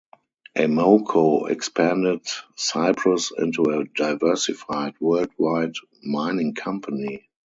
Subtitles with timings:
[0.57, 2.21] Amoco expanded
[2.55, 7.29] Cyprus into a diversified worldwide mining company.